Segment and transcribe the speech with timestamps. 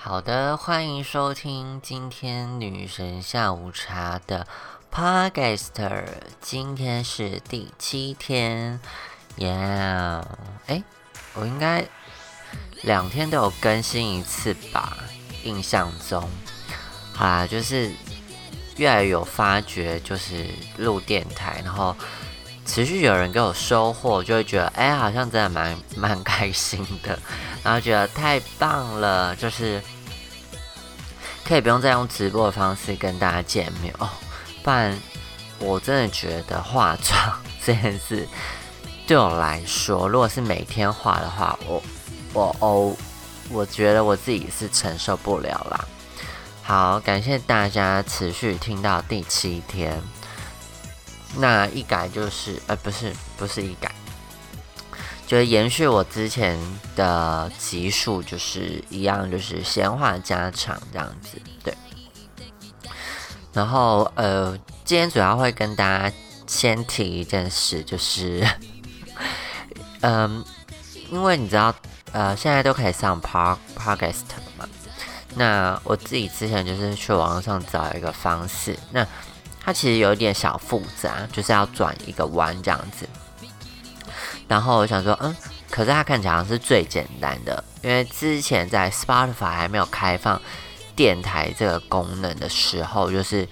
[0.00, 4.46] 好的，欢迎收听今天女神下午茶的
[4.94, 6.04] Podcaster。
[6.40, 8.78] 今天是第七天
[9.36, 10.22] ，Yeah，
[10.68, 10.84] 哎，
[11.34, 11.84] 我应该
[12.82, 14.96] 两天都有更新一次吧？
[15.42, 16.30] 印象中，
[17.12, 17.90] 好啦，就是
[18.76, 20.46] 越来越有发觉，就是
[20.76, 21.96] 录电台，然后
[22.68, 27.18] 持续有人给我收获，就会觉得哎，好像真的蛮蛮开心的。
[27.64, 29.82] 然后觉得太棒了，就是
[31.44, 34.08] 可以不用再用直播的方式跟大家见面哦。
[34.62, 34.96] 不然
[35.58, 38.28] 我真的觉得化妆这件事
[39.06, 41.82] 对我来说，如果是每天化的话，我
[42.34, 42.94] 我哦，
[43.48, 45.84] 我觉得我自己是承受不了啦。
[46.62, 50.00] 好，感谢大家持续听到第七天。
[51.36, 53.92] 那一改就是，呃，不是，不是一改。
[55.26, 56.58] 就是延续我之前
[56.96, 61.74] 的集数，就是一样，就是闲话家常这样子，对。
[63.52, 66.14] 然后呃，今天主要会跟大家
[66.46, 68.42] 先提一件事，就是，
[70.00, 70.42] 嗯，
[71.10, 71.74] 因为你知道，
[72.12, 74.22] 呃，现在都可以上 Park Podcast
[74.56, 74.66] 嘛。
[75.34, 79.06] 那我自己之前就是去网上找一个方式，那
[79.68, 83.06] 它其实有一点小复杂，就是要转一个弯这样子。
[84.48, 85.36] 然后我想说，嗯，
[85.68, 90.40] 可是它看起来好像是最简单的，因为之前在 Spotify 还没有开放
[90.96, 93.46] 电台这个功能的时候，就是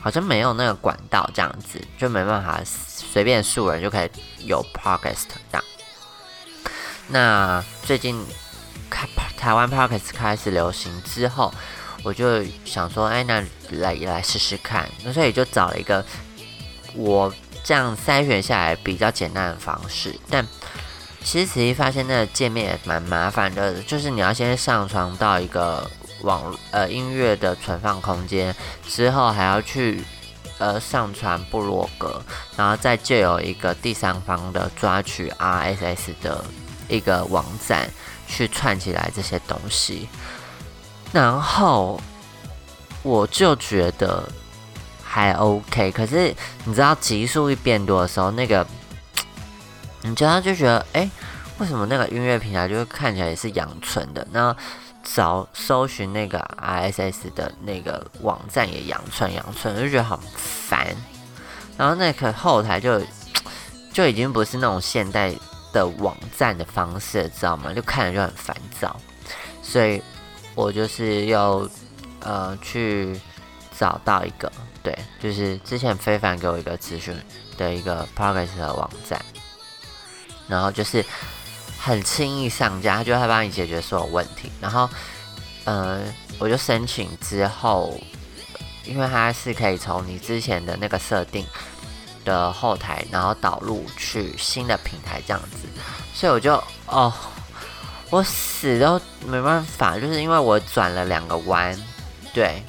[0.00, 4.10] 好像没有那个管道这样子，就没办法随便素人就可以
[4.46, 5.64] 有 Podcast 这样。
[7.08, 8.18] 那最近
[8.88, 9.06] 开
[9.36, 11.52] 台湾 Podcast 开始流行之后，
[12.04, 16.04] 我就想说，哎，那来来试试看，那所以就找了一个
[16.94, 17.34] 我。
[17.66, 20.46] 这样筛选下来比较简单的方式，但
[21.22, 28.54] 其实仔细发现那个界面也蛮麻烦的，就是你要先上传到一个网呃音乐的存放空间，
[28.86, 30.04] 之后还要去
[30.58, 32.22] 呃上传部落格，
[32.54, 36.44] 然后再就有一个第三方的抓取 RSS 的
[36.88, 37.88] 一个网站
[38.28, 40.06] 去串起来这些东西，
[41.14, 41.98] 然后
[43.02, 44.28] 我就觉得。
[45.16, 48.66] 还 OK，可是你知道集数一变多的时候，那个
[50.02, 51.08] 你知道就觉得，哎，
[51.58, 54.26] 为什么那个音乐平台就会看起来也是养存的？
[54.32, 54.56] 那
[55.04, 60.84] 找搜寻那个 RSS 的那个网站也养存养存，我就觉得好烦。
[61.76, 63.00] 然后那个后台就
[63.94, 65.32] 就已经不是那种现代
[65.72, 67.72] 的网站的方式，知道吗？
[67.72, 68.96] 就看着就很烦躁。
[69.62, 70.02] 所以
[70.54, 71.68] 我就是要
[72.20, 73.18] 呃去
[73.78, 74.50] 找到一个。
[74.82, 77.16] 对，就是之前非凡给我一个咨询
[77.56, 79.18] 的一个 progress 的网站，
[80.46, 81.02] 然后就是
[81.78, 84.52] 很轻易上架，他就会帮你解决所有问题。
[84.60, 84.86] 然后，
[85.64, 87.98] 嗯，我就申请之后，
[88.84, 91.46] 因为它是可以从你之前的那个设定
[92.22, 95.66] 的后台，然后导入去新的平台这样子，
[96.12, 97.10] 所以我就哦，
[98.14, 101.76] 我死都没办法，就是因为我转了两个弯，
[102.32, 102.62] 对。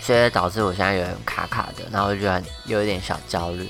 [0.00, 3.66] 所以导致我现在有点卡卡的，然后就觉得有一点小焦虑。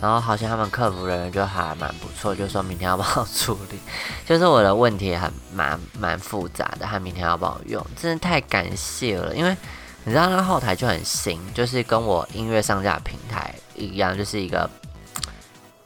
[0.00, 3.78] 然后好像他们客服人员就还蛮不错，就说明天要帮我处理。
[4.26, 9.32] 就是我的问题很蛮蛮复杂的，他明天要帮我用，真的太感谢了。
[9.36, 9.56] 因为
[10.02, 14.68] 你知道那个后台就很新，就是跟我音乐上架平台一样，就是一个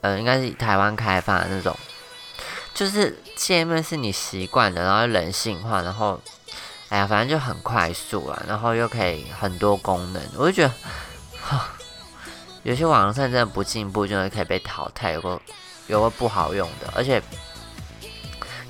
[0.00, 1.76] 呃，应该是台湾开发的那种，
[2.74, 6.20] 就是界面是你习惯的，然后人性化，然后。
[6.90, 10.74] 哎呀，反正就很快速了，然后又可以很多功能，我就觉得，
[11.42, 11.68] 哈，
[12.62, 15.10] 有些网站真的不进步，就是可以被淘汰。
[15.10, 15.40] 有个
[15.88, 17.20] 有个不好用的，而且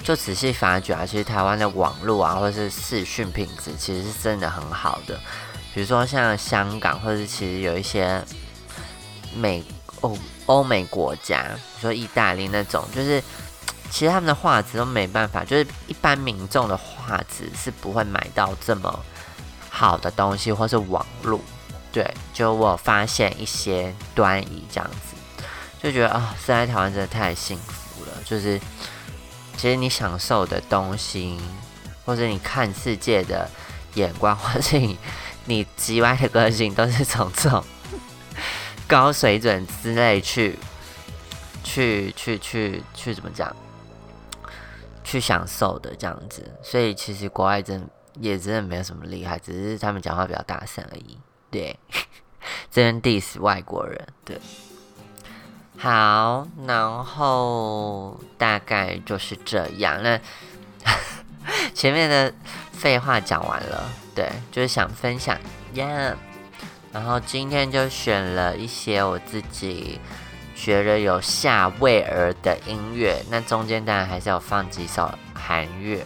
[0.03, 5.21] 就仔细发觉啊，其实台湾的网络啊，或者是视讯品质，其实是真的很好的。
[5.75, 8.25] 比如说像香港，或者是其实有一些
[9.35, 9.63] 美
[10.01, 10.17] 欧
[10.47, 13.23] 欧美国家，比如说意大利那种，就是。
[13.95, 19.05] 其实他们的画质都没办法，就是一般民众的画质是不会买到这么
[19.71, 21.41] 好的东西，或是网络。
[21.93, 25.45] 对，就我发现一些端倪这样子，
[25.81, 28.11] 就觉得啊，生在台湾真的太幸福了。
[28.25, 28.59] 就是
[29.57, 31.41] 其实你享受的东西，
[32.05, 33.49] 或者你看世界的
[33.95, 34.99] 眼光，或是你
[35.45, 37.65] 你极歪的个性，都是从这种
[38.89, 40.59] 高水准之类去
[41.63, 43.55] 去去去去怎么讲？
[45.05, 51.19] 去享受的这样子，所以其实国外真也真的没有什么厉害，只是他们讲话比较大声而已。
[51.51, 51.79] 对，
[52.71, 54.09] 这边 diss 外国人。
[54.25, 54.41] 对，
[55.79, 60.03] 好，然后大概就是这样。
[60.03, 60.19] 那
[61.75, 62.33] 前面的
[62.73, 65.39] 废话讲完了，对，就是想分享
[65.75, 66.17] 呀。
[66.93, 70.01] 然后今天就选了一些我自己
[70.65, 76.03] 觉得有夏味儿的音乐，那中间当然还是有放几首韩乐。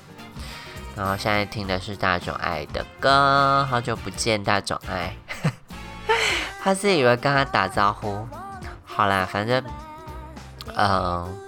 [0.97, 5.15] 然后现在听的是大冢爱的歌，好久不见大冢爱，
[6.61, 8.27] 他是以为跟他打招呼，
[8.85, 9.63] 好啦，反正，
[10.75, 11.39] 嗯，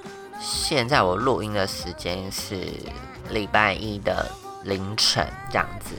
[0.40, 2.64] 现在我录音的时间是
[3.30, 4.30] 礼拜一的
[4.62, 5.96] 凌晨这样子。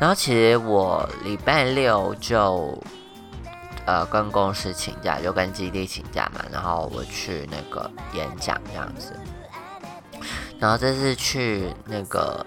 [0.00, 2.76] 然后其实我礼拜六就，
[3.88, 6.44] 呃，跟公司请假，就跟基地请假嘛。
[6.52, 9.18] 然后我去那个演讲这样子。
[10.60, 12.44] 然后这次去那个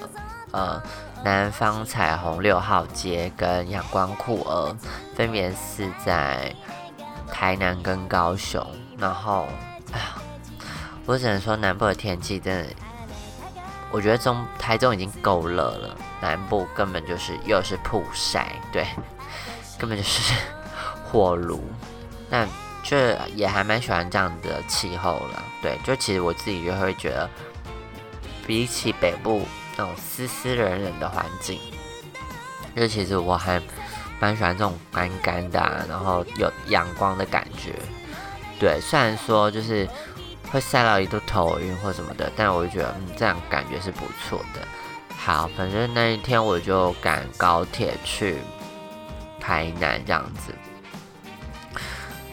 [0.51, 0.79] 呃
[1.23, 4.77] 南方彩虹六号街跟阳光酷儿，
[5.15, 6.53] 分别是在
[7.31, 8.63] 台南跟高雄。
[8.99, 9.47] 然后，
[9.93, 10.21] 哎呀，
[11.07, 12.69] 我只能说南部的天气真的。
[13.89, 18.85] 我觉得中台中已经够热了，南部根本就是又是曝晒，对，
[19.79, 20.35] 根本就是
[21.11, 21.61] 火炉。
[22.29, 22.47] 但
[22.81, 22.97] 就
[23.35, 27.29] 也还蛮喜欢这样的气候了，对，就其实我自己就会觉得，
[28.47, 31.59] 比起北部那种湿湿冷冷的环境，
[32.75, 33.61] 就其实我还
[34.19, 37.75] 蛮喜欢这种干干的，然后有阳光的感觉。
[38.59, 39.87] 对，虽然说就是。
[40.51, 44.59] 会晒到一度头晕或什么的，但我就觉得，嗯，这样感觉是不错的。
[45.15, 48.35] 好，反正那一天我就赶高铁去
[49.39, 50.53] 台南这样子，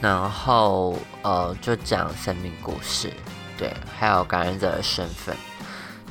[0.01, 3.13] 然后呃，就讲生命故事，
[3.57, 5.37] 对，还有感染者的身份。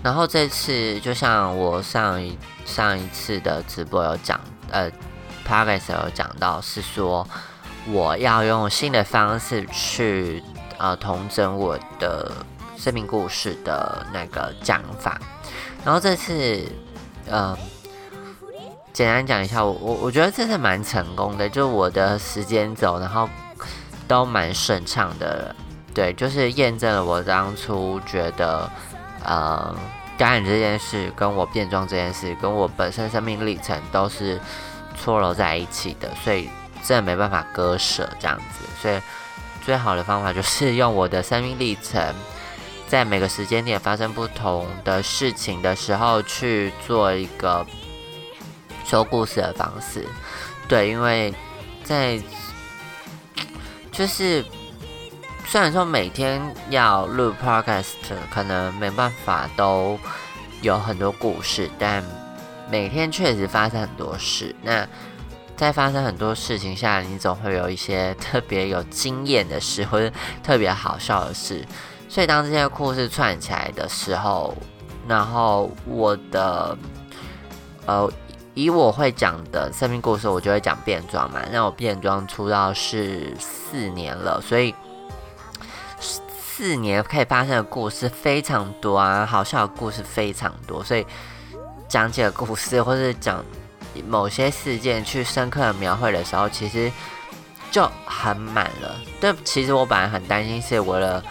[0.03, 4.39] 然后这次就像我上一上一次的直播有讲，
[4.71, 4.89] 呃
[5.45, 7.27] p o d c a s 有讲到，是说
[7.87, 10.43] 我要用新的方式去。
[10.79, 12.31] 呃，同整我的
[12.77, 15.19] 生命故事的那个讲法，
[15.83, 16.63] 然后这次，
[17.25, 17.57] 呃，
[18.93, 23.27] 简单讲一下，我我我觉得这次蛮成功的，就我的时间轴，然后
[24.07, 25.55] 都蛮顺畅的，
[25.93, 28.69] 对，就是验证了我当初觉得，
[29.23, 29.75] 呃，
[30.17, 34.39] 感染这件事，跟我变装这件事，跟我本身生命历程都是
[34.97, 36.49] 错落在一起的，所以
[36.83, 38.99] 真的没办法割舍这样子，所以。
[39.65, 42.01] 最好的方法就是用我的生命历程，
[42.87, 47.65] 在每个时间点发生不同的事情的时候去做一个
[48.85, 50.07] 说故事的方式。
[50.69, 51.33] 对，因为
[51.83, 52.17] 在
[53.97, 54.45] 就是
[55.47, 56.39] 虽然说每天
[56.69, 57.95] 要录 podcast，
[58.29, 59.97] 可能没办法都
[60.61, 62.03] 有很多故事，但
[62.69, 64.55] 每天确实发生很多事。
[64.61, 64.87] 那
[65.55, 70.13] 在发生很多事情下，你总会有一些特别有经验的事，或者
[70.43, 71.65] 特别好笑的事。
[72.07, 74.55] 所以当这些故事串起来的时候，
[75.07, 76.77] 然后我的
[77.87, 78.07] 呃，
[78.57, 81.39] 以我会讲的生命故事，我就会讲变装嘛。
[81.51, 84.73] 那我变装出道是四年了，所以
[85.99, 90.83] 四年可以发生的故事非常多啊，好笑的故事非常多。
[90.83, 91.05] 所以
[91.87, 93.45] 讲几个故事，或是讲。
[94.07, 96.91] 某些事件去深刻的描绘的时候，其实
[97.71, 98.95] 就很满了。
[99.19, 101.23] 但其实我本来很担心是为了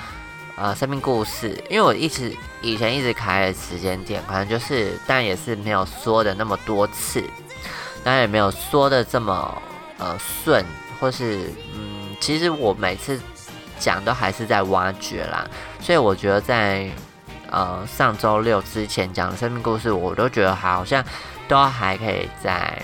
[0.56, 7.22] 呃生命故事，因为我一直以前一直开的时间点，可能就是，但也是没有说的那么多次，
[8.02, 9.62] 当然也没有说的这么
[9.98, 10.64] 呃顺，
[10.98, 13.20] 或是嗯，其实我每次
[13.78, 15.46] 讲都还是在挖掘啦。
[15.80, 16.90] 所以我觉得在
[17.50, 21.04] 呃上周六之前讲的生命故事，我都觉得好像。
[21.48, 22.82] 都还可以在，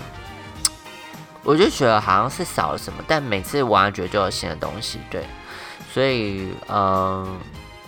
[1.43, 5.25] 我就觉得好像是少了什么，但每次挖掘就有新的东西，对，
[5.93, 7.37] 所以嗯，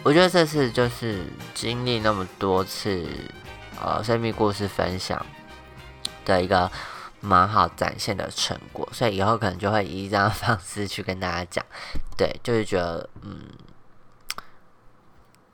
[0.05, 3.03] 我觉得这次就是经历那么多次
[3.81, 5.25] 呃生命故事分享
[6.23, 6.71] 的一个
[7.21, 11.65] 蛮好展现的成果，所以以后可能就会以这样方式去跟大家讲，
[12.15, 13.49] 对，就是觉得嗯。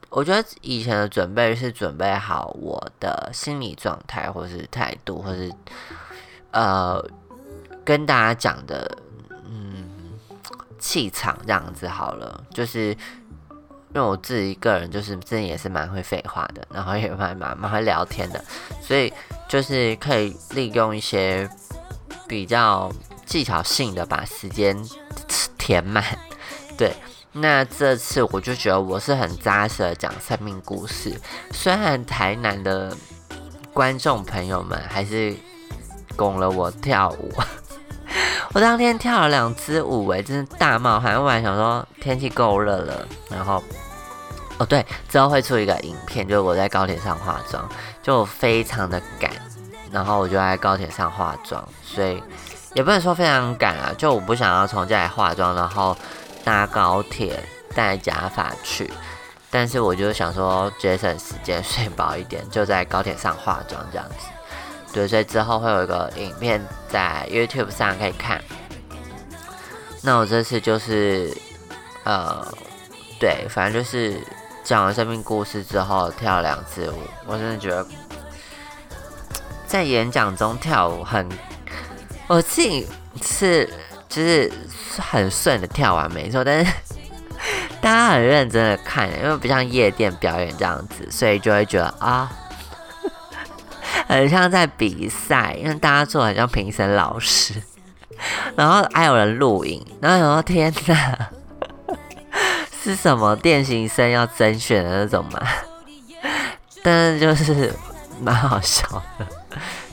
[0.09, 5.49] 我觉得以前的准备是准备好我的心理状态，或是态度，或是
[6.51, 7.01] 呃
[7.85, 8.97] 跟大家讲的
[9.45, 10.19] 嗯
[10.77, 12.43] 气场这样子好了。
[12.53, 12.93] 就是
[13.93, 18.43] 因为我自己一个人，就是真的也是蛮会废话的，然后也蛮蛮蛮会聊天的，
[18.81, 19.11] 所以
[19.47, 21.49] 就是可以利用一些
[22.27, 22.91] 比较
[23.25, 24.77] 技巧性的把时间
[25.57, 26.03] 填满，
[26.77, 26.93] 对。
[27.33, 31.17] 那这次我就觉得我是很扎实的讲生命故事，
[31.51, 32.93] 虽然台南的
[33.71, 35.33] 观众朋友们还是
[36.17, 37.31] 拱了我跳舞，
[38.53, 41.15] 我当天跳了两支舞，哎，真是大冒汗。
[41.15, 43.63] 我本来想说天气够热了，然后
[44.57, 47.67] 哦对，之后会出一个影片，就是我在高铁上化妆，
[48.03, 49.31] 就非常的赶，
[49.91, 52.21] 然后我就在高铁上化妆，所以
[52.73, 55.95] 也不能说非常赶啊，就我不想要从家里化妆，然后
[56.43, 57.41] 搭高铁
[57.73, 58.91] 戴假发去，
[59.49, 64.27] 但是我就想说节省时间， 睡饱一点，就在高铁上化妆这样子。
[64.93, 68.41] 对，所以之后会有一个影片在 YouTube 上可以看。
[70.01, 71.35] 那我这次就是
[72.03, 72.45] 呃，
[73.19, 74.19] 对，反正就是
[74.63, 77.85] 讲完生命故事之后跳两次舞，我真的觉得。
[79.67, 81.29] 在演讲中跳舞很，
[82.27, 82.85] 我自己
[83.21, 83.65] 是
[84.09, 84.51] 就是
[84.97, 86.73] 很顺的跳完没错，但是
[87.79, 92.29] 大家很认真的看，因为不像夜店表演这样子，所以就会觉得啊，
[94.07, 97.53] 很像在比赛，因为大家做很像评审老师，
[98.55, 101.29] 然后还有人录影，然后想说天哪，
[102.83, 105.41] 是什么电行生要甄选的那种吗？
[106.83, 107.71] 但是就是
[108.21, 108.87] 蛮好笑
[109.19, 109.27] 的。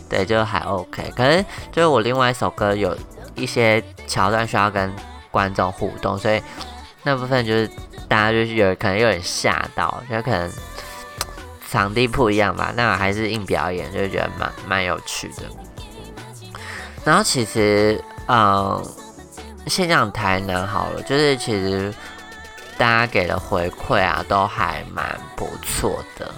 [0.08, 1.12] 对，就还 OK。
[1.14, 2.96] 可是就是我另外一首歌有
[3.34, 4.90] 一些桥段需要跟
[5.30, 6.42] 观众互动，所以
[7.02, 7.70] 那部分就是
[8.08, 10.50] 大家就是有可能有点吓到，就可能
[11.70, 12.72] 场地不一样吧。
[12.76, 15.42] 那还是硬表演，就觉得蛮蛮有趣的。
[17.04, 18.84] 然后其实，嗯，
[19.66, 21.92] 先讲台南好了，就是其实
[22.76, 26.30] 大家给的回馈啊，都还蛮不错的。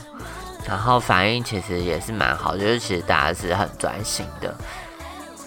[0.66, 4.54] 然后反应其实也是蛮好，就是其实大家是很专心的。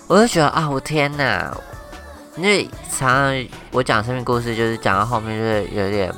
[0.08, 1.56] 我就觉得啊，我天哪！
[2.36, 6.14] 因为常常我讲生命故事，就是讲到后面就是有点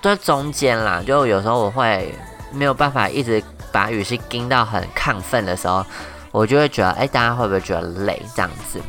[0.00, 2.12] 在中间啦，就有时候我会
[2.52, 3.42] 没有办法一直
[3.72, 5.84] 把语气盯到很亢奋的时候，
[6.32, 8.80] 我就会觉得，哎，大家会不会觉得累这样子？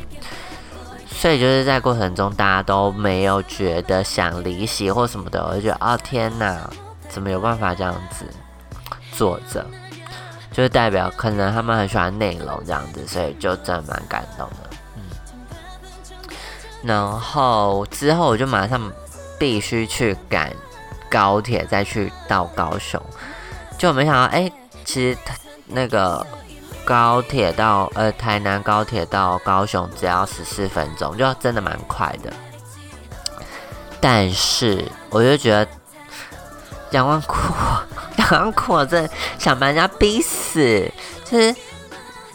[1.08, 6.68] 所以就是在过程中，大家都没有觉得想离席或什么的，我就觉得，哦，天哪，
[7.08, 8.26] 怎么有办法这样子？
[9.14, 9.64] 坐着，
[10.50, 14.70] 就是代表可能他们很喜欢内容这样子，所以就真的蛮感动的。
[14.96, 15.02] 嗯，
[16.82, 18.90] 然后之后我就马上
[19.38, 20.50] 必须去赶
[21.10, 23.00] 高铁，再去到高雄。
[23.82, 24.48] 就没想到，哎，
[24.84, 25.18] 其实
[25.66, 26.24] 那个
[26.84, 32.32] 高铁到呃台南高铁到高雄只要十四分钟，就真的蛮快的。
[34.00, 35.66] 但是我就觉得
[36.92, 37.52] 阳光酷。
[38.18, 40.88] 很苦，真想把人家逼死。
[41.24, 41.52] 就是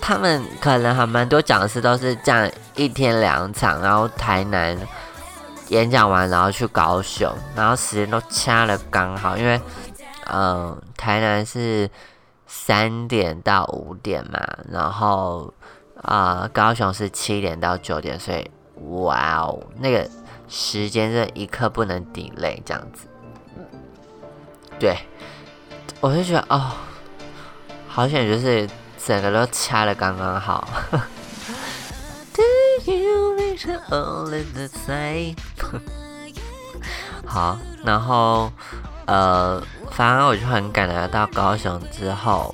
[0.02, 4.78] 他们可能还蛮多讲师都是这样一天两场，然后台南
[5.70, 9.60] 演讲完，然后去高雄，然后时间都掐了刚好，因为
[10.30, 11.90] 嗯，台南是
[12.48, 14.40] 三点到五点嘛，
[14.72, 15.54] 然后
[16.02, 18.50] 啊，高雄是七点到九点，所以
[18.90, 20.10] 哇哦，那个
[20.48, 23.08] 时间是一刻不能 delay 这样子，
[24.80, 24.98] 对。
[26.00, 26.74] 我就觉得哦，
[27.88, 28.70] 好险，就是
[29.04, 30.68] 整个都掐的刚刚好。
[37.26, 38.52] 好，然后
[39.08, 39.60] 呃，
[39.90, 42.54] 反正我就很赶的到高雄之后，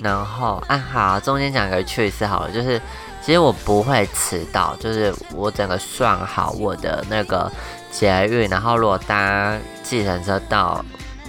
[0.00, 2.80] 然后啊好，中间讲个趣事好了，就是
[3.22, 7.52] 其实我不会迟到，就是我整个算好我的那个
[7.90, 10.82] 捷运，然后如果搭计程车到。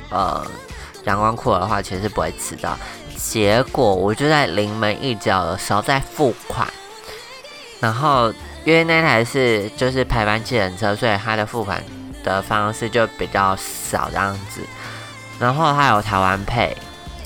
[0.09, 0.41] 呃，
[1.03, 2.77] 阳光库的话，其实是不会迟到。
[3.17, 6.65] 结果我就在临门一脚的时候在付款，
[7.81, 8.33] 然后
[8.63, 11.83] 因为那台是就是排班计程车，所以它的付款
[12.27, 14.61] 的方式就比较少这样子。
[15.39, 16.75] 然后还有台湾配，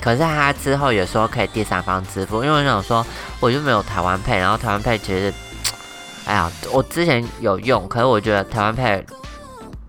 [0.00, 3.04] 可是他之后也说可以第三方支付，因为我想说
[3.40, 5.32] 我就没有台湾配，然后台湾配其实，
[6.26, 9.04] 哎呀，我之前有用，可是我觉得台湾配。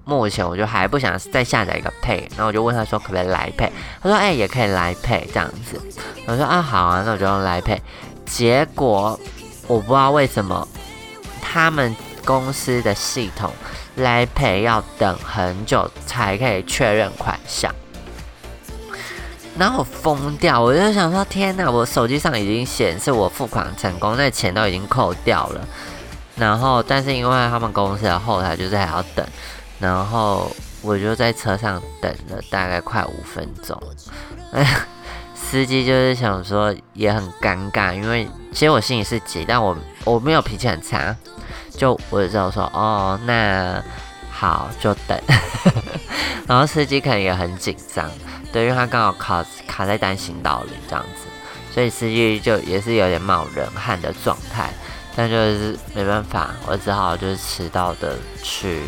[0.05, 5.79] 目前我就还不想再下载一个配，然后我就问他说可不可以来配，他说哎也可以来配这样子，
[6.27, 7.81] 我说啊好啊，那我就用来配。
[8.25, 9.17] 结果
[9.65, 10.67] 我不知道为什么
[11.41, 13.49] 他们公司的系统
[13.95, 17.73] 来赔要等很久才可以确认款项，
[19.57, 25.67] 然后我疯掉，我就想说天哪，我手机上已经显示我付款成功，那钱都已经扣掉了，
[26.35, 29.25] 然后但是因为他们公司的后台就是还要等。
[29.79, 30.49] 然后
[30.81, 33.77] 我就在车上等了大概快五分钟，
[34.53, 34.87] 哎 呀
[35.35, 41.13] 司机就是想说也很尴尬，因为其实我心里是急，但我我没有脾气很差，
[41.77, 43.83] 就我就说哦那
[44.31, 45.19] 好就等，
[46.47, 48.09] 然后司机可能也很紧张，
[48.51, 51.27] 对，因为他刚好卡卡在单行道里这样子，
[51.73, 54.71] 所以司机就也是有点冒冷汗的状态，
[55.15, 58.81] 但就是没办法，我只好就是迟到的去。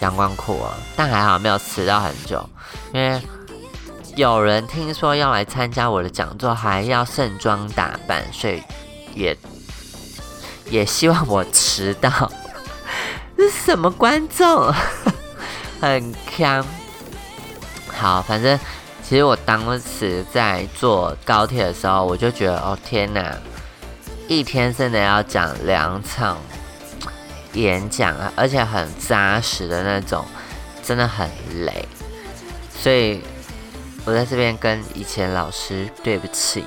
[0.00, 2.46] 阳光库啊，但还好没有迟到很久，
[2.92, 3.18] 因为
[4.14, 8.62] 有人听说要来参加我的讲座，还要盛装打扮，所以
[9.14, 9.34] 也
[10.68, 12.10] 也希望我迟到。
[13.36, 14.72] 这是什么观众？
[15.80, 16.64] 很强。
[17.88, 18.58] 好，反正
[19.02, 23.36] 其实我当时在坐高铁的时候，我就觉得，哦天哪，
[24.26, 26.38] 一天真的要讲两场
[27.52, 30.24] 演讲啊，而且很扎实的那种，
[30.82, 31.28] 真的很
[31.64, 31.88] 累。
[32.78, 33.22] 所以
[34.04, 36.64] 我在这边跟以前老师对不起。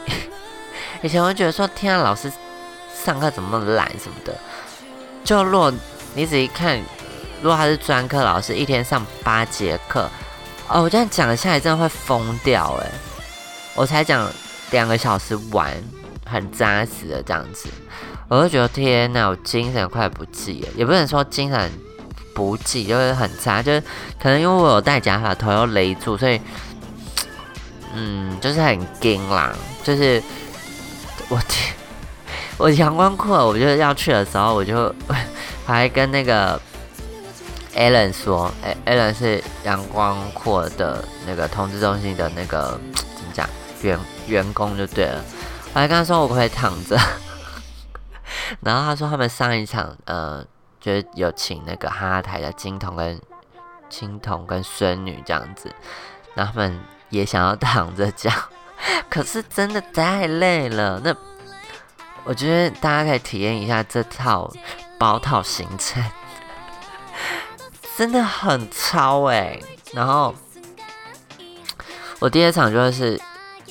[1.01, 2.31] 以前我觉得说，天啊，老师
[3.03, 4.37] 上课怎么那么懒什么的，
[5.23, 5.73] 就若。
[6.15, 6.75] 你仔细看，
[7.39, 10.09] 如果他是专科老师，一天上八节课，
[10.67, 12.91] 哦，我这样讲下来真的会疯掉哎！
[13.75, 14.27] 我才讲
[14.71, 15.71] 两个小时完，
[16.25, 17.69] 很扎实的这样子，
[18.27, 21.71] 我就觉得天哪，我精神快不济了，也不能说精神
[22.33, 23.79] 不济，就是很差，就是
[24.19, 26.41] 可能因为我有戴假发，头又勒住，所以，
[27.93, 30.21] 嗯，就是很惊啦，就是
[31.29, 31.75] 我天，
[32.59, 34.93] 我阳光裤，我就要去的时候，我就。
[35.65, 36.59] 还跟那个
[37.75, 43.47] Allen 说，哎，Allen 是阳光阔的那个通知中心的那个怎么讲
[43.83, 45.23] 员员工就对了。
[45.75, 46.97] 我还跟他说我可以躺着，
[48.61, 50.43] 然后他说他们上一场呃，
[50.81, 53.21] 就是有请那个哈哈台的金童跟
[53.91, 55.71] 青童跟孙女这样子，
[56.33, 56.79] 然后他们
[57.11, 58.33] 也想要躺着讲，
[59.07, 60.99] 可是真的太累了。
[61.03, 61.15] 那
[62.23, 64.51] 我觉得大家可以体验一下这套。
[64.99, 66.03] 包套行程
[67.95, 69.57] 真的很超哎，
[69.93, 70.35] 然后
[72.19, 73.17] 我第二场就是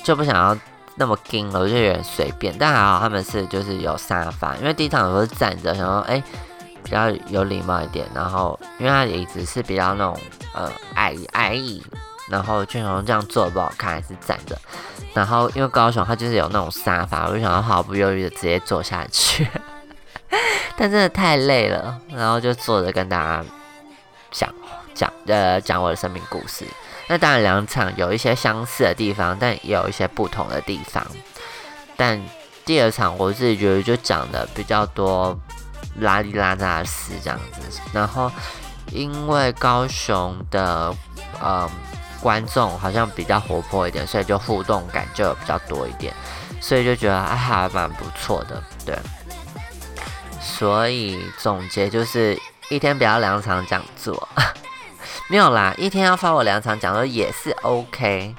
[0.03, 0.57] 就不想要
[0.95, 6.23] 那么硬了，我就有点随便，但还好他们是就是有沙发，因为第一场我是站着，想说哎
[6.83, 10.19] 比较有礼貌一点，然后因为他椅子是比较那种
[10.55, 11.85] 呃矮矮椅，
[12.29, 14.57] 然后就想这样坐不好看，还是站着，
[15.13, 19.47] 然后因为高雄它就是有那种沙发，我就想要毫不犹豫的直接坐下去。
[20.77, 23.43] 但真的太累了，然后就坐着跟大家
[24.31, 24.49] 讲
[24.93, 26.65] 讲呃讲我的生命故事。
[27.07, 31.05] 那当然两场有一些相似的地方，但也有一些不同的地方。
[31.97, 32.21] 但
[32.63, 35.37] 第二场我自己觉得就讲的比较多
[35.97, 37.81] 拉里拉扎的事这样子。
[37.91, 38.31] 然后
[38.91, 40.95] 因为高雄的
[41.41, 41.69] 呃
[42.21, 46.13] 观众好像比较活泼一点，所以就互动感就比较多一点，
[46.61, 48.97] 所以就觉得还蛮不错的，对。
[50.41, 54.27] 所以总结就是一天不要两场讲座，
[55.27, 58.33] 没有啦，一天要发我两场讲座也是 OK，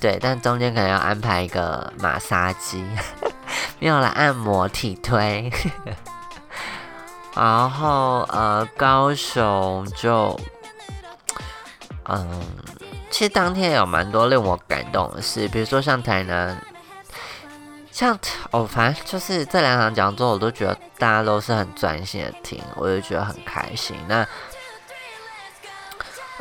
[0.00, 2.84] 对，但中间可能要安排一个马杀鸡，
[3.78, 5.50] 没有啦，按摩体推，
[7.36, 10.38] 然后呃高雄就，
[12.08, 12.42] 嗯，
[13.18, 16.56] 其实当天有蛮多令我感动的事，比如说像台南。
[17.90, 18.16] 像
[18.52, 23.96] 哦，反正就是这两场讲座，我都觉得大家都是很专心的听，我就觉得很开心。
[24.06, 24.24] 那，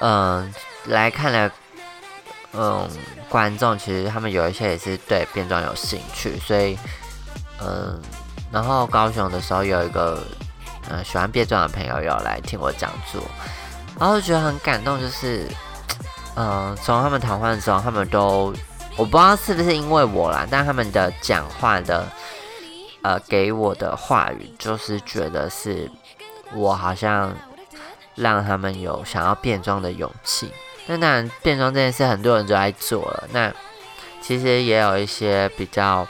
[0.01, 0.53] 嗯，
[0.85, 1.51] 来看了，
[2.53, 2.87] 嗯，
[3.27, 6.77] 观众其实他们有一些也是对变装有兴趣，所以，
[7.59, 7.99] 嗯，
[8.51, 10.23] 然后高雄的时候有一个
[10.91, 13.23] 嗯喜欢变装的朋友要来听我讲座，
[13.99, 15.47] 然后觉得很感动，就是，
[16.37, 18.53] 嗯，从他们谈话的时候，他们都。
[18.95, 22.07] 我不知道是不是因为我啦，但他们的讲话的，
[23.03, 25.87] 呃，给我的话语就是觉得是
[26.55, 27.31] 我好像
[28.15, 30.51] 让他们有想要变装的勇气。
[30.87, 33.25] 那当然，变装这件事很多人都在做了。
[33.31, 33.53] 那
[34.19, 36.07] 其实也有一些比较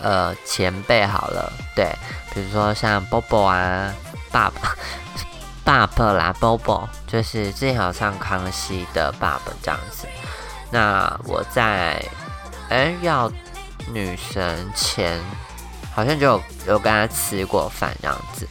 [0.00, 1.94] 呃前辈好了，对，
[2.32, 3.92] 比如说像 Bobo 啊，
[4.32, 4.74] 爸爸，
[5.68, 10.08] 爸爸啦，Bobo，就是之前有上康熙的爸爸这样子。
[10.70, 12.02] 那我在
[12.70, 13.30] 哎要
[13.92, 15.20] 女神前，
[15.94, 18.48] 好像就有有跟他吃过饭这样子，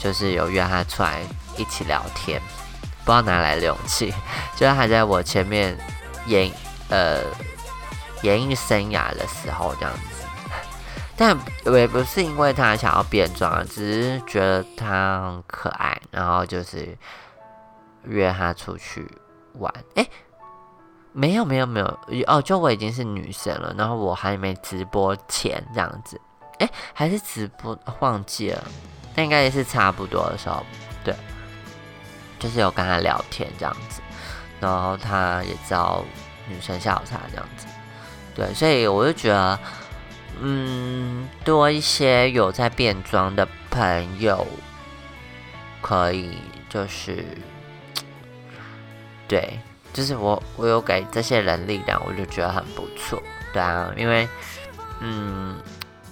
[0.00, 1.20] 就是有约他出来
[1.56, 2.42] 一起聊天，
[3.04, 4.12] 不知道哪来的勇气，
[4.58, 5.78] 就是还在我前面
[6.26, 6.50] 演
[6.88, 7.22] 呃
[8.22, 10.00] 演艺生涯的时候这样子
[11.18, 16.96] 子，但也不是因为他想要变装，只是觉得他很可爱，然后就是
[18.04, 19.06] 约他出去
[19.54, 20.06] 玩，哎。
[21.10, 26.20] 没有没有没有哦，就我已经是女神了，然后我还没直播前这样子，
[26.58, 28.62] 哎，还是直播忘记了，
[29.16, 30.64] 那应该也是差不多的时候，
[31.02, 31.12] 对，
[32.38, 34.00] 就是有跟他聊天这样子，
[34.60, 36.04] 然后他也知道
[36.46, 37.66] 女生下午茶这样子，
[38.36, 39.58] 对，所以我就觉得，
[40.40, 44.46] 嗯，多一些有在变装的朋友，
[45.80, 47.24] 可以就是，
[49.26, 49.58] 对。
[49.90, 53.20] 就是我我有给这些人力量，我就觉得很不错，
[53.52, 54.28] 对啊，因为
[55.00, 55.56] 嗯，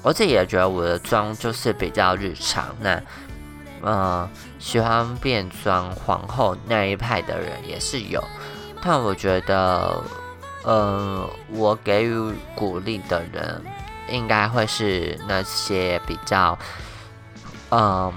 [0.03, 3.01] 我自己也觉得我的妆就是比较日常，那
[3.83, 8.21] 呃喜欢变装皇后那一派的人也是有，
[8.83, 10.03] 但我觉得
[10.65, 13.63] 呃我给予鼓励的人，
[14.09, 16.59] 应该会是那些比较
[17.71, 18.13] 嗯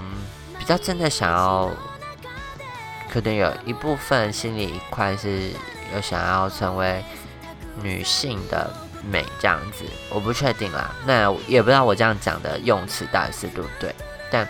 [0.58, 1.70] 比较真的想要。
[3.12, 5.50] 可能有一部分心里一块是
[5.96, 7.04] 有想要成为
[7.82, 8.72] 女性的
[9.10, 10.94] 美这样子，我不确定啦。
[11.08, 13.96] 那也不知道我这样讲的用词到底是对不对，
[14.30, 14.48] 但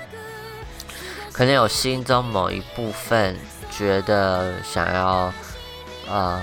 [1.32, 3.38] 可能有心中某一部分
[3.72, 5.32] 觉得想要
[6.10, 6.42] 呃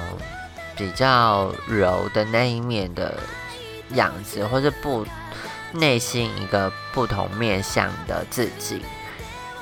[0.74, 3.14] 比较柔的那一面的
[3.90, 5.06] 样子，或是不
[5.72, 8.84] 内心一个不同面向的自己。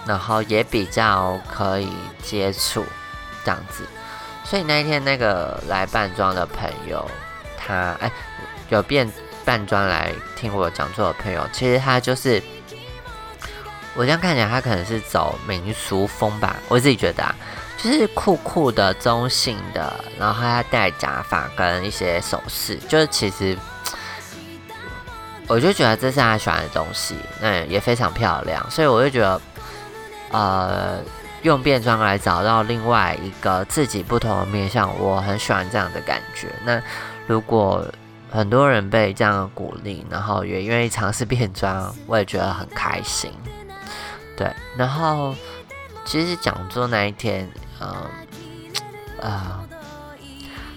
[0.06, 1.88] 然后也比较可以
[2.22, 2.84] 接触
[3.42, 3.86] 这样子，
[4.44, 7.10] 所以那一天那个来扮装的朋友，
[7.56, 8.12] 他哎
[8.68, 9.10] 有变
[9.46, 12.42] 扮装来听我讲座的朋友，其实他就是
[13.94, 17.34] 我这样看起来，他可能是走民俗风吧，我自己觉得啊，
[17.82, 23.56] 就是酷酷的、中性的，然后他戴假发跟一些首饰，就是其实
[25.46, 29.40] 我就觉得这是他喜欢的东西，那也非常漂亮，所以我就觉得。
[30.30, 30.98] 呃，
[31.42, 36.48] 用变装来找到另外一个自己不同的面相，我很喜欢这样的感觉。
[36.64, 36.82] 那
[37.28, 37.86] 如果
[38.32, 43.30] 很多人被这样鼓励，然后也愿意尝试变装，我也觉得很开心。
[44.36, 45.32] 对，然后
[46.04, 47.48] 其实讲座那一天，
[47.80, 47.88] 嗯，
[49.22, 49.62] 啊，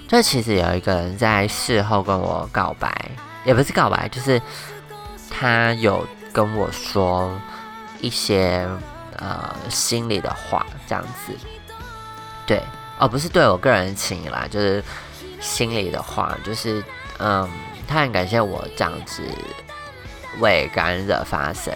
[0.08, 2.94] 就其实有一个人在事后跟我告白，
[3.48, 4.40] 也不是告白，就是
[5.32, 7.36] 他有跟我说
[8.00, 8.68] 一些。
[9.20, 11.34] 呃，心里的话这样子，
[12.46, 12.62] 对，
[13.00, 14.84] 哦，不是对我个人情啦，就是
[15.42, 16.84] 心里的话，就是
[17.18, 17.50] 嗯，
[17.88, 19.24] 他很感谢我这样子
[20.38, 21.74] 为感染者发声，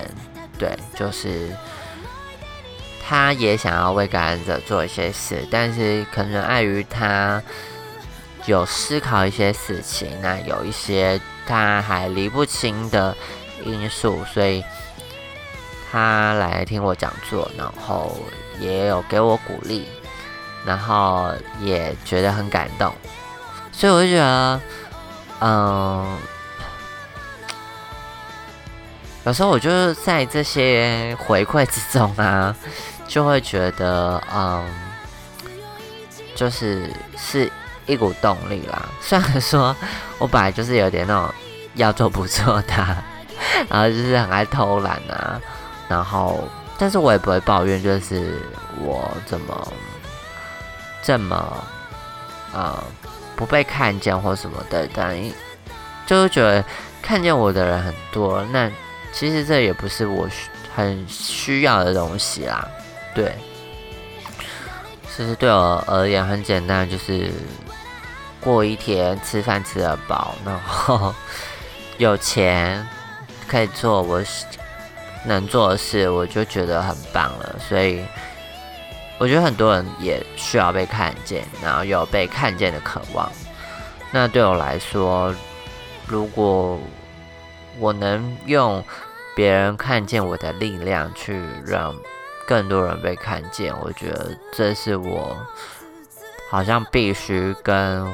[0.60, 1.50] 对，就是
[3.04, 7.42] 他也想要为感染者做一些事，但是可能碍于他
[8.46, 13.16] 有思考一些事情，那有一些他还理不清的
[13.66, 14.64] 因素，所以。
[15.94, 18.18] 他来听我讲座，然后
[18.62, 19.86] 也有给我鼓励，
[20.66, 22.94] 然后也觉得很感动，
[23.74, 24.62] 所以我就觉得，
[25.42, 26.18] 嗯，
[29.26, 32.56] 有时候我就是在这些回馈之中啊，
[33.06, 34.66] 就会觉得，嗯，
[36.34, 37.52] 就是是
[37.92, 38.88] 一股动力啦。
[39.02, 39.76] 虽然说
[40.18, 41.34] 我本来就是有点那种
[41.76, 42.74] 要做不做的，
[43.70, 45.40] 然后就是很爱偷懒啊。
[45.90, 48.40] 然后，但是我也不会抱怨，就是
[48.80, 49.74] 我怎么
[51.04, 51.64] 这么
[52.54, 52.82] 呃
[53.36, 55.14] 不被看见或什么的，但
[56.08, 56.64] 就是觉得
[57.02, 58.72] 看见我的人很多，那
[59.12, 60.26] 其实这也不是我
[60.74, 62.66] 很需要的东西啦。
[63.14, 63.36] 对，
[65.14, 67.30] 其实对我而言很简单，就是
[68.42, 71.14] 过一天吃饭吃得饱，然后
[71.98, 72.86] 有钱
[73.48, 74.22] 可以做我。
[75.24, 77.56] 能做的事，我就觉得很棒了。
[77.60, 78.04] 所以，
[79.20, 83.32] 我觉得很多人也需要被看见，然后有被看见的渴望。
[84.10, 85.32] 那对我来说，
[86.08, 86.80] 如果
[87.78, 88.84] 我能用
[89.36, 91.96] 别人看见我的力量去让
[92.48, 95.38] 更多人被看见，我觉得这是我
[96.50, 98.12] 好像必须跟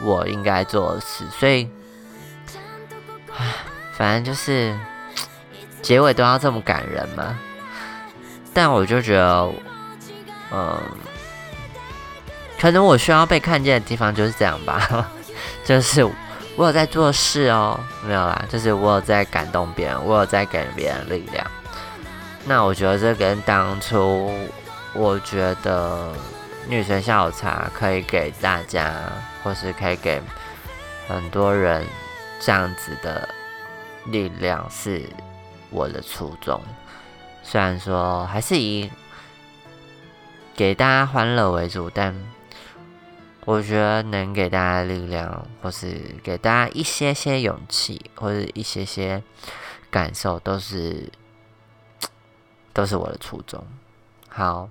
[0.00, 1.24] 我应该做的事。
[1.30, 1.68] 所以，
[3.36, 3.54] 唉，
[3.96, 4.78] 反正就是。
[5.82, 7.36] 结尾都要这么感人吗？
[8.54, 9.52] 但我就觉得，
[10.52, 10.78] 嗯，
[12.60, 15.10] 可能我需要被看见的地方就是这样吧。
[15.66, 16.04] 就是
[16.54, 21.44] 我有在做事哦，没有啦，就是我有在感动别人，我有在给别人力量。
[22.44, 24.32] 那我觉得这跟当初
[24.94, 26.12] 我觉得
[26.68, 28.94] 女神下午茶可以给大家，
[29.42, 30.20] 或是可以给
[31.08, 31.86] 很多人
[32.40, 33.28] 这样子的
[34.06, 35.08] 力量是。
[35.74, 36.60] 我的初衷，
[37.42, 38.90] 虽然说还是以
[40.54, 42.14] 给大家欢乐为主，但
[43.46, 49.22] 我觉得能给大家力量，或是给大家一些些勇气，或者一些些
[49.90, 51.10] 感受，都是
[52.74, 53.66] 都是我的初衷。
[54.28, 54.68] 好，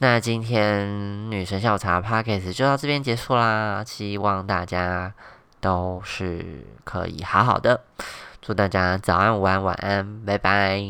[0.00, 5.12] 那今天女神下午茶 p o c a s t 就到这边结束啦，希望大家
[5.60, 7.80] 都是可以好好的。
[8.40, 10.80] 祝大家早安、午安、晚安，拜拜。